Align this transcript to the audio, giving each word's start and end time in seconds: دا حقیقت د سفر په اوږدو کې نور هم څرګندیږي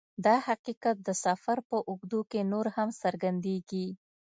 دا 0.25 0.35
حقیقت 0.47 0.95
د 1.03 1.09
سفر 1.25 1.57
په 1.69 1.77
اوږدو 1.89 2.21
کې 2.31 2.39
نور 2.51 2.65
هم 2.75 2.89
څرګندیږي 3.01 3.87